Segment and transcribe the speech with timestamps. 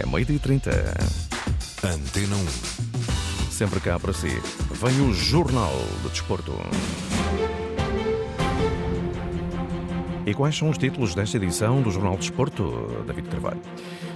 [0.00, 0.70] É meio-dia e trinta.
[1.84, 3.50] Antena 1.
[3.50, 4.28] Sempre cá para si.
[4.72, 6.54] Vem o Jornal de Desporto.
[10.24, 13.60] E quais são os títulos desta edição do Jornal de Desporto, David Carvalho?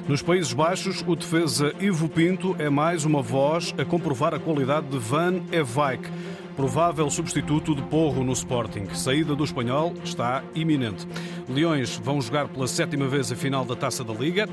[0.08, 4.86] Nos Países Baixos, o defesa Ivo Pinto é mais uma voz a comprovar a qualidade
[4.86, 6.08] de Van Evijk,
[6.56, 8.86] provável substituto de Porro no Sporting.
[8.94, 11.06] Saída do espanhol está iminente.
[11.46, 14.48] Leões vão jogar pela sétima vez a final da Taça da Liga.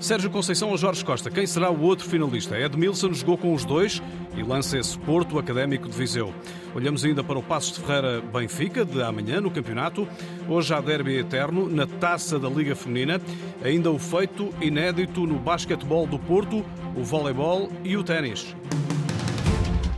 [0.00, 2.58] Sérgio Conceição ou Jorge Costa, quem será o outro finalista?
[2.58, 4.02] Edmilson jogou com os dois
[4.34, 6.32] e lança esse Porto Académico de Viseu.
[6.74, 10.08] Olhamos ainda para o Passos de Ferreira Benfica, de amanhã no campeonato.
[10.48, 13.20] Hoje há derby eterno na Taça da Liga Feminina.
[13.62, 16.64] Ainda o feito inédito no basquetebol do Porto,
[16.96, 18.56] o voleibol e o ténis.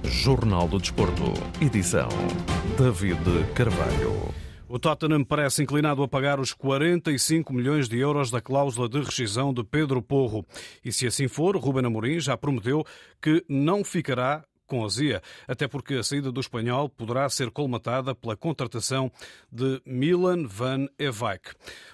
[0.03, 2.09] Jornal do Desporto, edição
[2.77, 4.42] David Carvalho.
[4.75, 9.53] O Tottenham parece inclinado a pagar os 45 milhões de euros da cláusula de rescisão
[9.53, 10.47] de Pedro Porro.
[10.83, 12.83] E se assim for, Ruben Amorim já prometeu
[13.21, 18.35] que não ficará com azia, até porque a saída do espanhol poderá ser colmatada pela
[18.35, 19.13] contratação
[19.53, 21.51] de Milan van Evijk.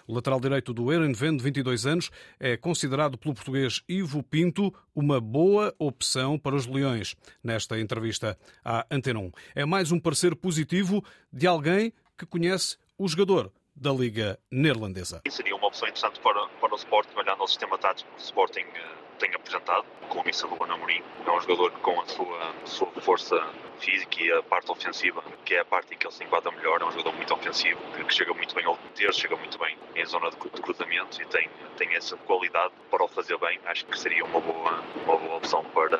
[0.07, 5.21] O lateral direito do Erenven, de 22 anos, é considerado pelo português Ivo Pinto uma
[5.21, 7.17] boa opção para os Leões.
[7.43, 9.33] Nesta entrevista à Antena 1.
[9.57, 11.03] É mais um parecer positivo
[11.33, 15.23] de alguém que conhece o jogador da Liga Neerlandesa.
[15.31, 18.67] Seria uma opção interessante para, para o Sporting, olhando ao sistema tático que o Sporting
[18.75, 21.01] eh, tem apresentado, com o Missa Ruben Amorim.
[21.25, 23.37] É um jogador com a sua, sua força
[23.79, 26.83] física e a parte ofensiva, que é a parte em que ele se enquadra melhor,
[26.83, 30.05] é um jogador muito ofensivo, que chega muito bem ao meter, chega muito bem em
[30.05, 33.61] zona de cruzamento e tem, tem essa qualidade para o fazer bem.
[33.65, 35.99] Acho que seria uma boa, uma boa opção para,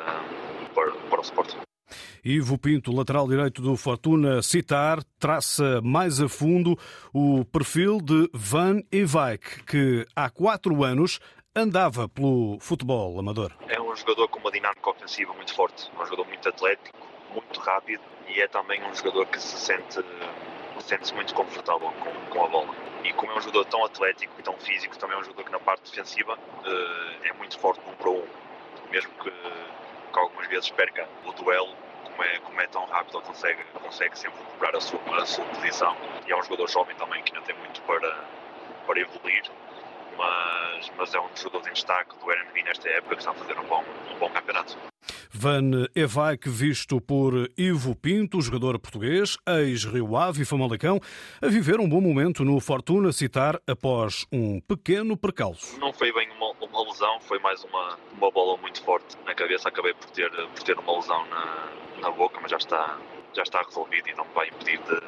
[0.75, 1.68] para, para o Sporting.
[2.23, 6.77] Ivo Pinto, lateral direito do Fortuna Citar, traça mais a fundo
[7.13, 11.19] o perfil de Van Evijk, que há quatro anos
[11.55, 13.53] andava pelo futebol amador.
[13.67, 16.97] É um jogador com uma dinâmica ofensiva muito forte, um jogador muito atlético,
[17.33, 19.99] muito rápido e é também um jogador que se sente
[20.81, 22.75] sente-se muito confortável com, com a bola.
[23.03, 25.51] E como é um jogador tão atlético e tão físico, também é um jogador que
[25.51, 28.25] na parte defensiva uh, é muito forte um para um.
[28.89, 31.75] Mesmo que, que algumas vezes perca o duelo,
[32.19, 35.45] como é, como é tão rápido, ele consegue, consegue sempre recuperar a sua, a sua
[35.45, 35.95] posição.
[36.27, 38.13] E é um jogador jovem também que ainda tem muito para,
[38.85, 39.43] para evoluir.
[40.17, 43.35] Mas, mas é um dos jogadores em destaque do RNB nesta época que está a
[43.35, 44.77] fazer um bom, um bom campeonato.
[45.31, 50.99] Van Evijk, visto por Ivo Pinto, jogador português, ex-Rio Ave e Famalicão,
[51.41, 55.79] a viver um bom momento no Fortuna Citar após um pequeno percalço.
[55.79, 56.27] Não foi bem
[56.89, 59.69] lesão, foi mais uma, uma bola muito forte na cabeça.
[59.69, 61.67] Acabei por ter, por ter uma lesão na,
[62.01, 62.97] na boca, mas já está,
[63.33, 64.99] já está resolvido e não me vai impedir de,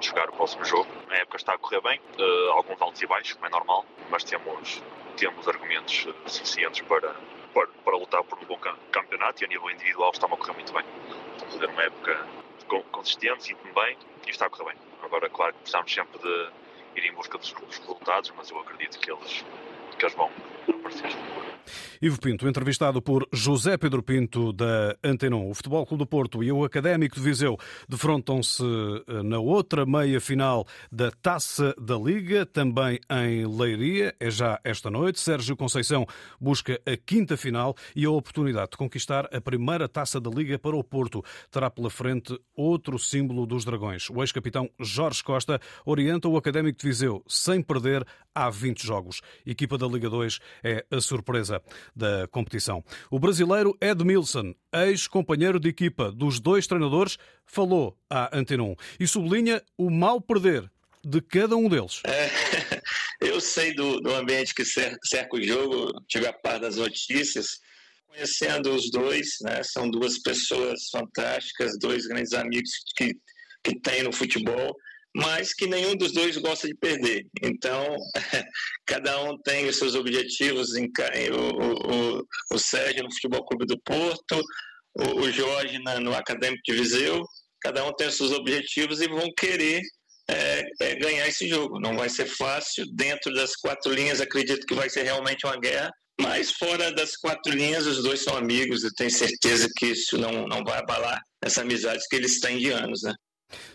[0.00, 0.88] de jogar o próximo jogo.
[1.08, 4.24] Na época está a correr bem, uh, alguns altos e baixos, como é normal, mas
[4.24, 4.82] temos,
[5.16, 7.14] temos argumentos suficientes para,
[7.54, 8.58] para, para lutar por um bom
[8.90, 10.84] campeonato e a nível individual está-me a correr muito bem.
[11.32, 12.26] Estou a fazer uma época
[12.90, 13.96] consistente, sinto-me bem
[14.26, 14.76] e está a correr bem.
[15.02, 16.50] Agora, claro que precisamos sempre de
[16.96, 19.44] ir em busca dos resultados, mas eu acredito que eles,
[19.98, 20.30] que eles vão
[20.66, 21.12] por ser.
[22.00, 25.48] Ivo Pinto, entrevistado por José Pedro Pinto da Antenon.
[25.50, 27.56] O Futebol Clube do Porto e o Académico de Viseu
[27.88, 34.14] defrontam-se eh, na outra meia-final da Taça da Liga, também em Leiria.
[34.18, 35.20] É já esta noite.
[35.20, 36.06] Sérgio Conceição
[36.40, 40.76] busca a quinta final e a oportunidade de conquistar a primeira Taça da Liga para
[40.76, 41.24] o Porto.
[41.50, 44.08] Terá pela frente outro símbolo dos Dragões.
[44.10, 49.20] O ex-capitão Jorge Costa orienta o Académico de Viseu sem perder há 20 jogos.
[49.44, 51.51] Equipa da Liga 2 é a surpresa
[51.94, 52.84] da competição.
[53.10, 59.62] O brasileiro Edmilson, ex-companheiro de equipa dos dois treinadores, falou à Antena 1 e sublinha
[59.76, 60.70] o mal perder
[61.04, 62.00] de cada um deles.
[62.06, 62.30] É,
[63.26, 67.58] eu sei do, do, ambiente que cerca o jogo, tive a par das notícias,
[68.06, 73.14] conhecendo os dois, né, são duas pessoas fantásticas, dois grandes amigos que,
[73.64, 74.76] que tem no futebol
[75.14, 77.26] mas que nenhum dos dois gosta de perder.
[77.42, 77.96] Então,
[78.86, 80.74] cada um tem os seus objetivos.
[80.74, 80.90] Em,
[81.30, 84.42] o, o, o Sérgio no Futebol Clube do Porto,
[84.94, 87.24] o, o Jorge na, no Acadêmico de Viseu,
[87.60, 89.82] cada um tem os seus objetivos e vão querer
[90.28, 91.78] é, é, ganhar esse jogo.
[91.78, 92.86] Não vai ser fácil.
[92.94, 95.90] Dentro das quatro linhas, acredito que vai ser realmente uma guerra.
[96.20, 98.82] Mas fora das quatro linhas, os dois são amigos.
[98.82, 102.70] Eu tenho certeza que isso não, não vai abalar essa amizade que eles têm de
[102.70, 103.12] anos, né?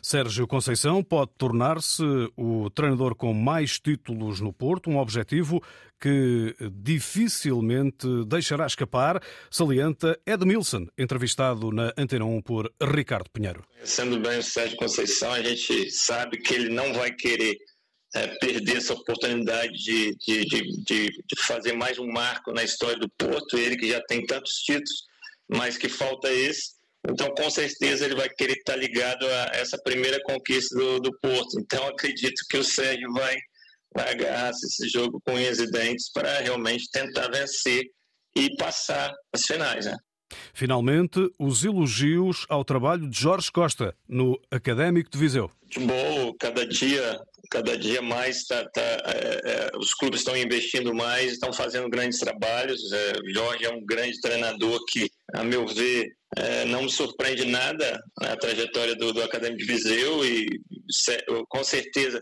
[0.01, 2.03] Sérgio Conceição pode tornar-se
[2.35, 5.61] o treinador com mais títulos no Porto, um objetivo
[5.99, 13.65] que dificilmente deixará escapar, salienta Edmilson, entrevistado na Antena 1 por Ricardo Pinheiro.
[13.83, 17.57] Sendo bem o Sérgio Conceição, a gente sabe que ele não vai querer
[18.15, 23.09] é, perder essa oportunidade de, de, de, de, fazer mais um marco na história do
[23.09, 25.03] Porto, ele que já tem tantos títulos,
[25.49, 26.76] mas que falta esse.
[27.09, 31.59] Então, com certeza, ele vai querer estar ligado a essa primeira conquista do, do Porto.
[31.59, 33.37] Então, acredito que o Sérgio vai,
[33.95, 37.85] vai agarrar esse jogo com unhas e dentes para realmente tentar vencer
[38.35, 39.85] e passar as finais.
[39.85, 39.97] Né?
[40.53, 45.49] Finalmente, os elogios ao trabalho de Jorge Costa no Académico de Viseu.
[45.63, 47.19] Futebol, cada dia,
[47.49, 52.19] cada dia mais, tá, tá é, é, os clubes estão investindo mais, estão fazendo grandes
[52.19, 52.91] trabalhos.
[52.91, 57.99] É, Jorge é um grande treinador que, a meu ver, é, não me surpreende nada
[58.21, 60.47] a trajetória do, do Acadêmico de Viseu e
[61.49, 62.21] com certeza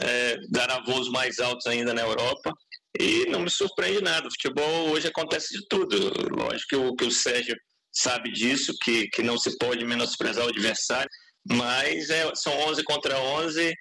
[0.00, 2.52] é, dará voos mais altos ainda na Europa.
[2.98, 4.28] E não me surpreende nada.
[4.28, 5.96] O futebol hoje acontece de tudo.
[6.32, 7.56] Lógico que o, que o Sérgio
[7.92, 11.08] sabe disso, que, que não se pode menosprezar o adversário,
[11.48, 13.72] mas é, são 11 contra 11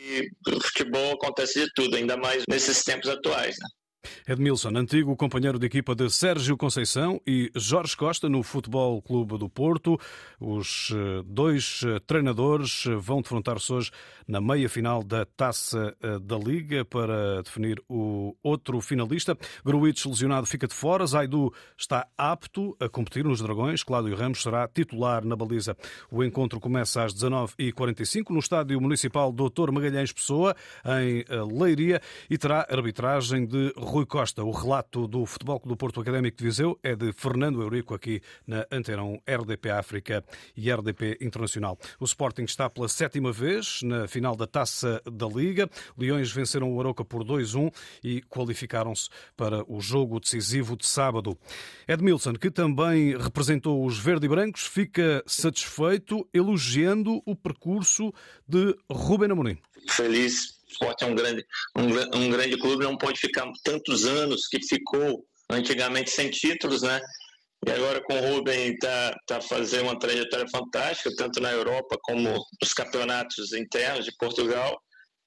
[0.00, 3.56] e o futebol acontece de tudo, ainda mais nesses tempos atuais.
[3.58, 3.68] Né?
[4.26, 9.48] Edmilson, antigo companheiro de equipa de Sérgio Conceição e Jorge Costa no Futebol Clube do
[9.48, 9.98] Porto.
[10.38, 13.90] Os eh, dois eh, treinadores eh, vão defrontar-se hoje
[14.26, 19.36] na meia-final da Taça da Liga para definir o outro finalista.
[19.64, 21.04] Gruitch lesionado fica de fora.
[21.04, 23.82] Zaidu está apto a competir nos Dragões.
[23.82, 25.76] Cláudio Ramos será titular na baliza.
[26.12, 30.54] O encontro começa às 19h45 no Estádio Municipal Doutor Magalhães Pessoa,
[31.02, 34.44] em Leiria, e terá arbitragem de Rui Costa.
[34.44, 38.20] O relato do Futebol Clube do Porto Académico de Viseu é de Fernando Eurico aqui
[38.46, 40.24] na Antena 1 RDP África
[40.56, 41.76] e RDP Internacional.
[41.98, 45.68] O Sporting está pela sétima vez na final da Taça da Liga.
[45.98, 51.36] Leões venceram o Aroca por 2-1 e qualificaram-se para o jogo decisivo de sábado.
[51.88, 58.12] Edmilson, que também representou os verde e brancos, fica satisfeito elogiando o percurso
[58.46, 59.58] de Ruben Amorim.
[59.88, 61.44] Feliz esporte é um grande,
[61.76, 67.00] um, um grande clube, não pode ficar tantos anos que ficou antigamente sem títulos, né?
[67.66, 72.22] E agora com o Rubem está tá fazendo uma trajetória fantástica, tanto na Europa como
[72.62, 74.80] nos campeonatos internos de Portugal.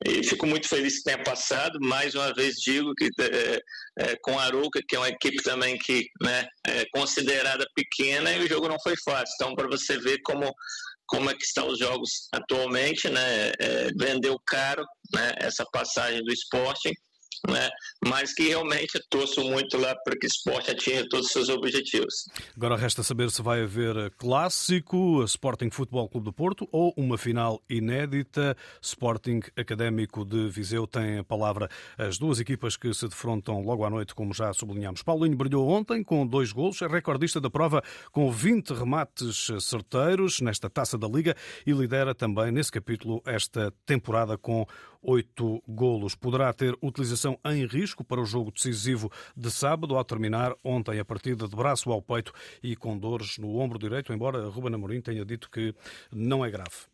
[0.05, 1.79] E fico muito feliz que tenha passado.
[1.79, 3.59] Mais uma vez digo que é,
[3.99, 8.43] é, com a Aruca, que é uma equipe também que né, é considerada pequena, e
[8.43, 9.33] o jogo não foi fácil.
[9.35, 10.51] Então, para você ver como
[11.07, 13.51] como é que estão os jogos atualmente, né?
[13.59, 14.83] É, vendeu caro
[15.13, 16.91] né, essa passagem do esporte
[17.49, 17.69] né?
[18.07, 22.27] mas que realmente torço muito lá para que o esporte atinja todos os seus objetivos.
[22.55, 27.61] Agora resta saber se vai haver clássico, Sporting Futebol Clube do Porto ou uma final
[27.69, 28.55] inédita.
[28.81, 33.89] Sporting Académico de Viseu tem a palavra as duas equipas que se defrontam logo à
[33.89, 35.03] noite, como já sublinhamos.
[35.03, 37.81] Paulinho brilhou ontem com dois golos, é recordista da prova
[38.11, 41.35] com 20 remates certeiros nesta taça da Liga
[41.65, 44.67] e lidera também nesse capítulo esta temporada com
[45.03, 46.15] oito golos.
[46.15, 51.05] Poderá ter utilização em risco para o jogo decisivo de sábado, ao terminar ontem a
[51.05, 55.25] partida de braço ao peito e com dores no ombro direito, embora Ruben Amorim tenha
[55.25, 55.75] dito que
[56.11, 56.87] não é grave.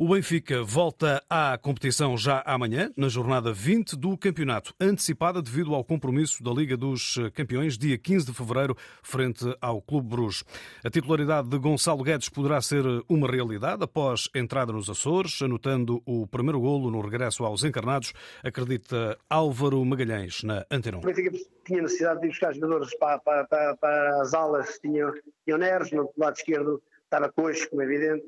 [0.00, 5.82] O Benfica volta à competição já amanhã, na jornada 20 do campeonato, antecipada devido ao
[5.82, 10.44] compromisso da Liga dos Campeões, dia 15 de fevereiro, frente ao Clube Bruges.
[10.84, 16.28] A titularidade de Gonçalo Guedes poderá ser uma realidade após entrada nos Açores, anotando o
[16.28, 18.12] primeiro golo no regresso aos encarnados,
[18.44, 21.00] acredita Álvaro Magalhães, na Antena 1.
[21.00, 21.32] O Benfica
[21.66, 25.12] tinha necessidade de buscar jogadores para, para, para, para as alas, tinha,
[25.44, 28.24] tinha Neres, no lado esquerdo estava coxo, como é evidente,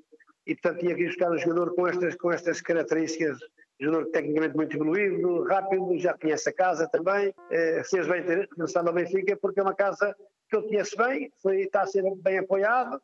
[0.47, 3.39] e portanto tinha que buscar um jogador com estas, com estas características,
[3.81, 8.89] jogador tecnicamente muito evoluído, rápido, já conhece a casa também, eh, fez bem ter regressado
[8.89, 10.15] ao Benfica porque é uma casa
[10.49, 13.01] que ele conhece bem, foi, está a ser bem apoiado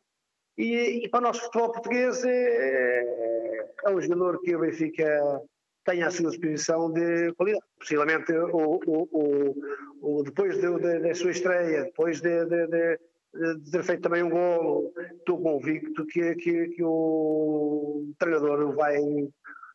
[0.57, 5.41] e, e para o nosso futebol português é, é um jogador que o Benfica
[5.85, 7.63] tem à sua disposição de qualidade.
[7.79, 12.99] Possivelmente o, o, o, o depois de, de, da sua estreia, depois de, de
[13.33, 18.97] de ter feito também um golo, estou convicto que, que, que o treinador vai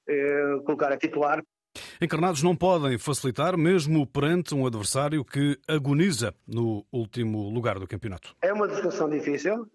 [0.08, 1.42] eh, colocar a titular.
[2.00, 8.34] Encarnados não podem facilitar, mesmo perante um adversário que agoniza no último lugar do campeonato.
[8.42, 9.66] É uma situação difícil.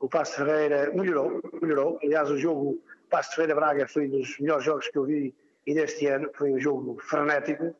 [0.00, 1.98] O Passo Ferreira melhorou, melhorou.
[2.02, 5.34] Aliás, o jogo Passo Ferreira-Braga foi um dos melhores jogos que eu vi
[5.66, 6.30] neste ano.
[6.34, 7.74] Foi um jogo frenético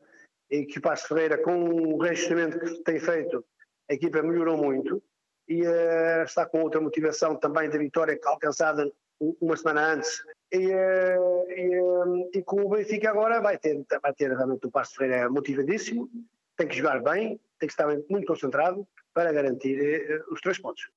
[0.49, 3.43] e que o Passo Ferreira, com o reajustamento que tem feito,
[3.89, 5.01] a equipa melhorou muito
[5.49, 8.89] e uh, está com outra motivação também da vitória alcançada
[9.19, 10.23] uma semana antes.
[10.51, 14.71] E, uh, e, uh, e, com o Benfica agora vai ter, vai ter realmente o
[14.71, 16.07] Passo Ferreira motivadíssimo,
[16.55, 20.87] tem que jogar bem, tem que estar muito concentrado para garantir os três pontos.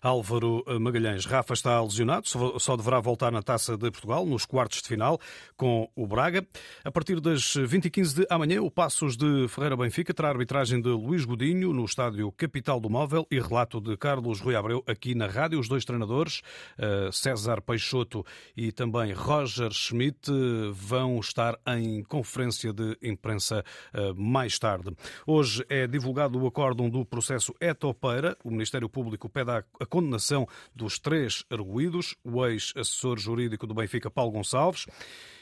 [0.00, 1.24] Álvaro Magalhães.
[1.24, 2.26] Rafa está lesionado,
[2.58, 5.20] só deverá voltar na Taça de Portugal, nos quartos de final,
[5.56, 6.46] com o Braga.
[6.84, 10.88] A partir das 20h15 de amanhã, o Passos de Ferreira Benfica terá a arbitragem de
[10.88, 15.26] Luís Godinho no estádio Capital do Móvel e relato de Carlos Rui Abreu aqui na
[15.26, 15.58] rádio.
[15.58, 16.42] Os dois treinadores,
[16.78, 18.24] eh, César Peixoto
[18.56, 20.30] e também Roger Schmidt,
[20.72, 24.94] vão estar em conferência de imprensa eh, mais tarde.
[25.26, 28.36] Hoje é divulgado o acórdão do processo Etopeira.
[28.44, 34.10] O Ministério Público pede à a condenação dos três arguídos, o ex-assessor jurídico do Benfica,
[34.10, 34.86] Paulo Gonçalves,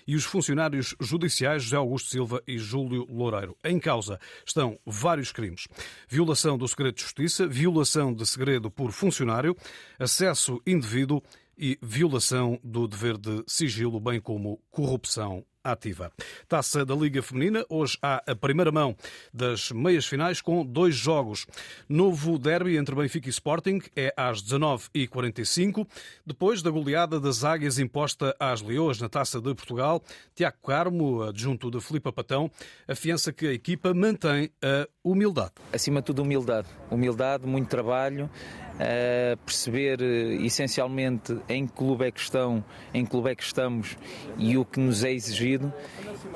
[0.06, 3.56] e os funcionários judiciais José Augusto Silva e Júlio Loureiro.
[3.64, 5.66] Em causa estão vários crimes:
[6.08, 9.56] violação do segredo de justiça, violação de segredo por funcionário,
[9.98, 11.22] acesso indevido
[11.58, 16.10] e violação do dever de sigilo, bem como corrupção ativa.
[16.48, 18.96] Taça da Liga Feminina, hoje há a primeira mão
[19.32, 21.46] das meias finais com dois jogos.
[21.88, 25.86] Novo derby entre Benfica e Sporting é às 19h45.
[26.24, 30.02] Depois da goleada das Águias imposta às Leões na Taça de Portugal,
[30.34, 32.50] Tiago Carmo, adjunto de Filipe Patão,
[32.88, 35.52] afiança que a equipa mantém a humildade.
[35.72, 36.68] Acima de tudo, humildade.
[36.90, 38.30] Humildade, muito trabalho
[38.76, 43.42] uh, perceber uh, essencialmente em que clube é que estão, em que clube é que
[43.42, 43.96] estamos
[44.36, 45.55] e o que nos é exigido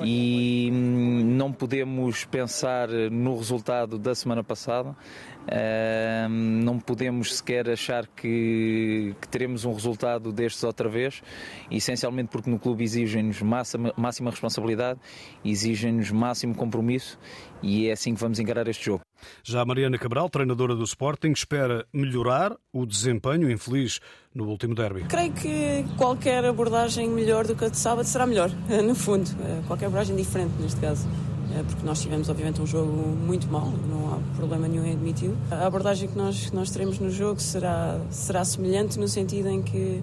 [0.03, 4.95] e hum, não podemos pensar no resultado da semana passada.
[5.41, 11.23] Uh, não podemos sequer achar que, que, teremos um resultado destes outra vez,
[11.71, 14.99] essencialmente porque no clube exigem-nos máxima, máxima responsabilidade,
[15.43, 17.17] exigem-nos máximo compromisso
[17.61, 19.01] e é assim que vamos encarar este jogo.
[19.43, 23.99] Já Mariana Cabral, treinadora do Sporting, espera melhorar o desempenho infeliz
[24.33, 25.03] no último derby.
[25.03, 28.49] Creio que qualquer abordagem melhor do que a de sábado será melhor,
[28.83, 29.29] no fundo.
[29.41, 31.07] Eh, qualquer abordagem diferente, neste caso.
[31.53, 35.37] Eh, porque nós tivemos, obviamente, um jogo muito mau, não há problema nenhum em admiti-lo.
[35.49, 39.61] A abordagem que nós, que nós teremos no jogo será, será semelhante no sentido em
[39.61, 40.01] que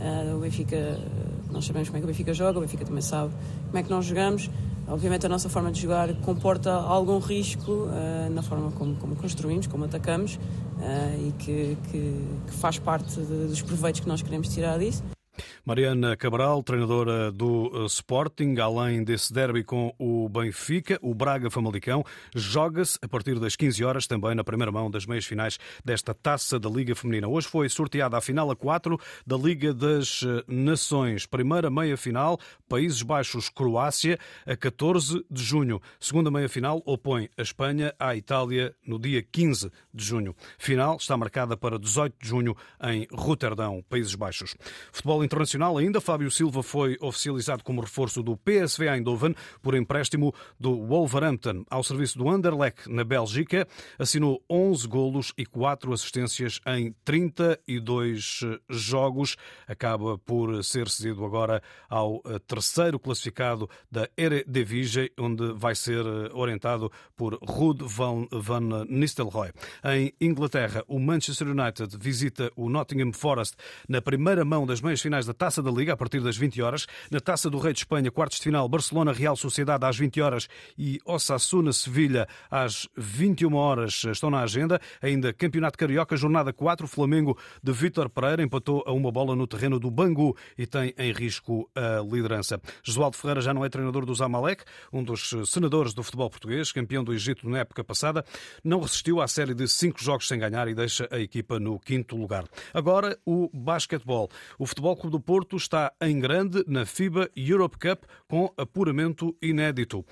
[0.00, 0.98] uh, o Benfica,
[1.50, 3.32] nós sabemos como é que o Benfica joga, o Benfica também sabe
[3.66, 4.50] como é que nós jogamos.
[4.90, 9.68] Obviamente a nossa forma de jogar comporta algum risco uh, na forma como, como, construímos,
[9.68, 14.48] como atacamos uh, e que, que, que, faz parte de, dos proveitos que nós queremos
[14.48, 15.04] tirar disso.
[15.64, 22.02] Mariana Cabral, treinadora do eh, Sporting, além desse derby com o Benfica, o Braga Famalicão
[22.34, 26.58] joga-se a partir das 15 horas também na primeira mão das meias finais desta Taça
[26.58, 27.28] da Liga Feminina.
[27.28, 31.26] Hoje foi sorteada a final a 4 da Liga das eh, Nações.
[31.26, 35.80] Primeira meia final, Países Baixos-Croácia, a 14 de junho.
[36.00, 40.34] Segunda meia final opõe a Espanha à Itália no dia 15 de junho.
[40.58, 44.56] Final está marcada para 18 de junho em Roterdão, Países Baixos.
[44.90, 50.86] Futebol internacional ainda, Fábio Silva foi oficializado como reforço do PSV Eindhoven por empréstimo do
[50.86, 53.66] Wolverhampton ao serviço do Anderlecht na Bélgica.
[53.98, 59.36] Assinou 11 golos e 4 assistências em 32 jogos.
[59.66, 66.30] Acaba por ser cedido agora ao eh, terceiro classificado da Eredivisie, onde vai ser eh,
[66.32, 69.50] orientado por Ruud van, van Nistelrooy.
[69.84, 73.56] Em Inglaterra, o Manchester United visita o Nottingham Forest
[73.88, 76.86] na primeira mão das meias finais da Taça da Liga, a partir das 20 horas.
[77.10, 80.48] Na Taça do Rei de Espanha, quartos de final, Barcelona, Real Sociedade às 20 horas
[80.76, 84.78] e Osasuna, Sevilha às 21 horas estão na agenda.
[85.00, 89.80] Ainda Campeonato Carioca, jornada 4, Flamengo de Vítor Pereira empatou a uma bola no terreno
[89.80, 92.60] do Bangu e tem em risco a liderança.
[92.82, 97.02] Josualdo Ferreira já não é treinador do Zamalek, um dos senadores do futebol português, campeão
[97.02, 98.22] do Egito na época passada,
[98.62, 102.14] não resistiu à série de cinco jogos sem ganhar e deixa a equipa no quinto
[102.14, 102.44] lugar.
[102.74, 104.28] Agora, o basquetebol.
[104.58, 110.04] O Futebol Clube do Porto está em grande na FIBA Europe Cup com apuramento inédito.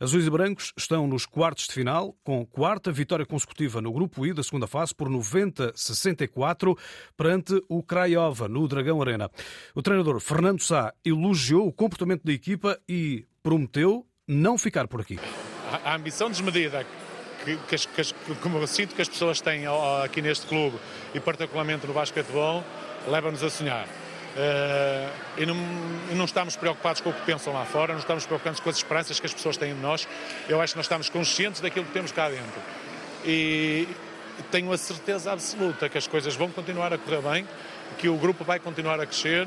[0.00, 4.32] Azuis e brancos estão nos quartos de final, com quarta vitória consecutiva no grupo I
[4.32, 6.74] da segunda fase por 90-64
[7.14, 9.30] perante o Craiova no Dragão Arena.
[9.74, 15.18] O treinador Fernando Sá elogiou o comportamento da equipa e prometeu não ficar por aqui.
[15.84, 16.86] A ambição desmedida
[17.44, 19.64] que, que, que, como eu sinto que as pessoas têm
[20.02, 20.78] aqui neste clube
[21.14, 22.64] e particularmente no basquetebol,
[23.06, 23.86] leva-nos a sonhar.
[24.32, 25.56] Uh, e, não,
[26.10, 28.76] e, não, estamos preocupados com o que pensam lá fora, não estamos preocupados com as
[28.76, 30.08] esperanças que as pessoas têm em nós.
[30.48, 32.60] Eu acho que nós estamos conscientes daquilo que temos cá dentro.
[33.24, 33.86] E
[34.50, 37.48] tenho a certeza absoluta que as coisas vão continuar a correr bem,
[37.98, 39.46] que o grupo vai continuar a crescer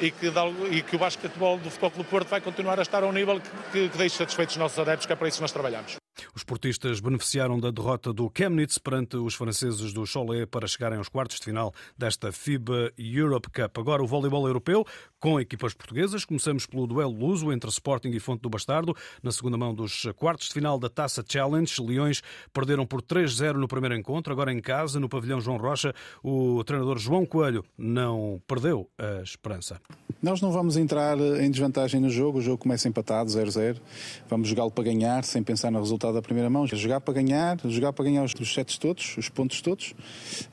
[0.00, 0.32] e que,
[0.70, 3.40] e que o basquetebol do Futebol Clube Porto vai continuar a estar a um nível
[3.40, 6.01] que, que, que deixe satisfeitos os nossos adeptos, que é para isso que nós trabalhamos.
[6.34, 11.08] Os portistas beneficiaram da derrota do Chemnitz perante os franceses do Cholet para chegarem aos
[11.08, 13.78] quartos de final desta FIBA Europe Cup.
[13.78, 14.86] Agora o voleibol europeu
[15.18, 16.24] com equipas portuguesas.
[16.24, 18.94] Começamos pelo duelo luso entre Sporting e Fonte do Bastardo.
[19.22, 23.68] Na segunda mão dos quartos de final da Taça Challenge, Leões perderam por 3-0 no
[23.68, 24.32] primeiro encontro.
[24.32, 29.80] Agora em casa, no pavilhão João Rocha, o treinador João Coelho não perdeu a esperança.
[30.22, 32.38] Nós não vamos entrar em desvantagem no jogo.
[32.38, 33.80] O jogo começa empatado, 0-0.
[34.28, 36.66] Vamos jogá-lo para ganhar, sem pensar no resultado resultado da primeira mão.
[36.66, 39.94] Jogar para ganhar, jogar para ganhar os, os sets todos, os pontos todos.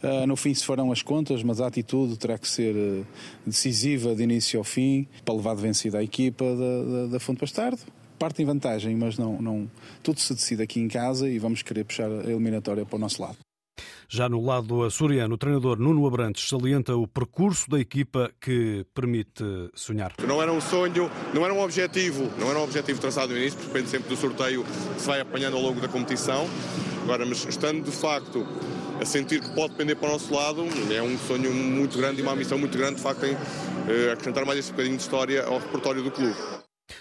[0.03, 3.06] Uh, no fim se farão as contas, mas a atitude terá que ser uh,
[3.46, 7.39] decisiva de início ao fim para levar de vencida a equipa da, da, da Fonte
[7.41, 7.79] Bastardo
[8.18, 9.72] parte em vantagem, mas não, não,
[10.03, 13.22] tudo se decide aqui em casa e vamos querer puxar a eliminatória para o nosso
[13.22, 13.38] lado.
[14.07, 19.43] Já no lado açoriano, o treinador Nuno Abrantes salienta o percurso da equipa que permite
[19.74, 20.13] sonhar.
[20.27, 23.59] Não era um sonho, não era um objetivo, não era um objetivo traçado no início,
[23.59, 26.48] depende sempre do sorteio que se vai apanhando ao longo da competição.
[27.03, 28.45] Agora, mas estando de facto
[29.01, 32.24] a sentir que pode depender para o nosso lado, é um sonho muito grande e
[32.24, 33.33] uma missão muito grande, de facto, em
[33.88, 36.36] eh, acrescentar mais esse bocadinho de história ao repertório do clube.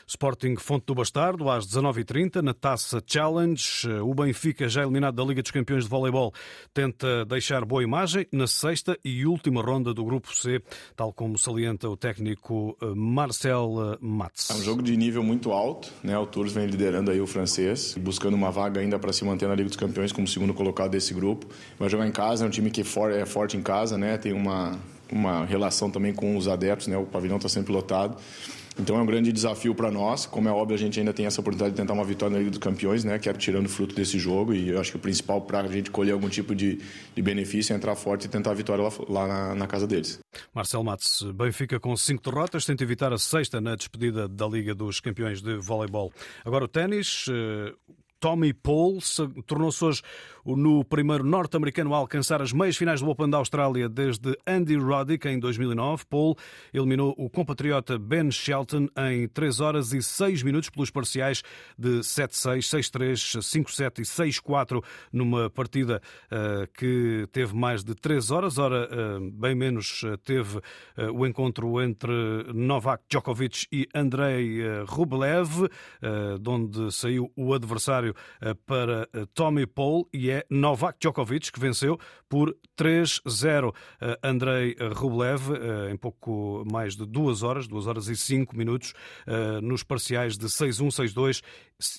[0.07, 3.89] Sporting Fonte do Bastardo, às 19h30, na Taça Challenge.
[4.03, 6.33] O Benfica, já eliminado da Liga dos Campeões de Voleibol,
[6.73, 10.63] tenta deixar boa imagem na sexta e última ronda do Grupo C,
[10.97, 14.51] tal como salienta o técnico eh, Marcel eh, Matz.
[14.51, 16.17] É um jogo de nível muito alto, né?
[16.19, 19.55] o Tours vem liderando aí o francês, buscando uma vaga ainda para se manter na
[19.55, 21.47] Liga dos Campeões como segundo colocado desse grupo.
[21.79, 24.17] Vai jogar em casa, é um time que é forte em casa, né?
[24.19, 24.79] tem uma,
[25.11, 26.97] uma relação também com os adeptos, né?
[26.97, 28.17] o pavilhão está sempre lotado.
[28.79, 30.25] Então é um grande desafio para nós.
[30.25, 32.51] Como é óbvio, a gente ainda tem essa oportunidade de tentar uma vitória na Liga
[32.51, 33.19] dos Campeões, né?
[33.19, 34.55] Que é tirando fruto desse jogo.
[34.55, 36.81] E eu acho que o principal para a gente colher algum tipo de,
[37.15, 40.21] de benefício é entrar forte e tentar a vitória lá, lá na, na, casa deles.
[40.55, 45.01] Marcel Matos, Benfica com cinco derrotas, tenta evitar a sexta na despedida da Liga dos
[45.01, 46.13] Campeões de Voleibol.
[46.45, 47.27] Agora o ténis.
[47.29, 47.73] Eh,
[48.21, 48.99] Tommy Paul
[49.47, 50.03] tornou-se hoje
[50.57, 55.27] no primeiro norte-americano a alcançar as meias finais do Open da Austrália desde Andy Roddick
[55.29, 56.05] em 2009.
[56.09, 56.37] Paul
[56.73, 61.43] eliminou o compatriota Ben Shelton em 3 horas e 6 minutos pelos parciais
[61.77, 66.01] de 7-6, 6-3, 5-7 e 6-4 numa partida
[66.33, 68.59] uh, que teve mais de 3 horas.
[68.59, 70.61] Ora, uh, bem menos uh, teve
[71.15, 72.13] o encontro entre
[72.53, 75.69] Novak Djokovic e Andrei Rublev,
[76.41, 78.15] de onde saiu o adversário
[78.67, 85.93] para Tommy Paul e é Novak Djokovic, que venceu por 3-0 eh, Andrei Rublev eh,
[85.93, 88.93] em pouco mais de duas horas, duas horas e cinco minutos,
[89.27, 91.43] eh, nos parciais de 6-1, 6-2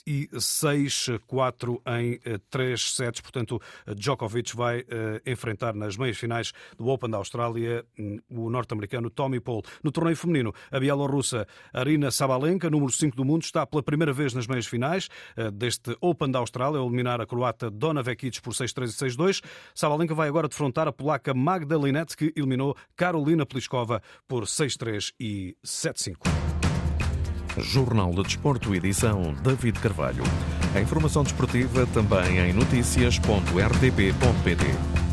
[0.06, 3.22] e 6-4 em 3 sets.
[3.22, 3.62] Portanto,
[3.96, 4.84] Djokovic vai
[5.26, 9.64] enfrentar nas meias finais do Open da Austrália hum, o norte-americano Tommy Paul.
[9.82, 14.34] No torneio feminino, a bielorrussa Arina Sabalenka, número 5 do mundo, está pela primeira vez
[14.34, 15.08] nas meias finais
[15.54, 19.42] deste Open da Austrália, ao eliminar a croata Dona Vekic por 6-3 e 6-2.
[19.74, 25.56] Sabalenka vai agora defrontar a polaca Magda Linette, que eliminou Carolina Pliskova por 6-3 e
[25.66, 26.18] 7-5.
[27.58, 30.24] Jornal de Desporto, edição David Carvalho.
[30.76, 35.09] A informação desportiva também em notícias.rtp.pt.